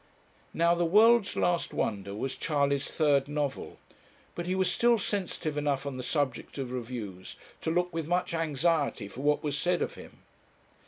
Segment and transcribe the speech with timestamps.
[0.55, 3.77] "'Now 'The World's Last Wonder' was Charley's third novel;
[4.33, 8.33] but he was still sensitive enough on the subject of reviews to look with much
[8.33, 10.23] anxiety for what was said of him.